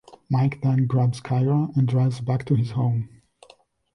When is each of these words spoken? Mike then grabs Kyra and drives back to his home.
Mike 0.31 0.59
then 0.63 0.87
grabs 0.87 1.21
Kyra 1.21 1.77
and 1.77 1.87
drives 1.87 2.21
back 2.21 2.43
to 2.47 2.55
his 2.55 2.71
home. 2.71 3.21